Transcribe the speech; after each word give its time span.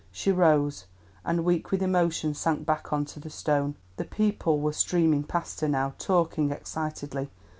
She 0.11 0.31
rose, 0.31 0.87
and 1.23 1.45
weak 1.45 1.69
with 1.69 1.83
emotion 1.83 2.33
sank 2.33 2.65
back 2.65 2.91
on 2.91 3.05
to 3.05 3.19
the 3.19 3.29
stone. 3.29 3.75
The 3.97 4.03
people 4.03 4.59
were 4.59 4.73
streaming 4.73 5.21
past 5.23 5.61
her 5.61 5.67
now, 5.69 5.93
talking 5.99 6.49
excitedly. 6.49 7.29